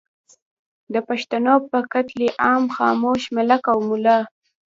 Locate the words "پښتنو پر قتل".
1.07-2.19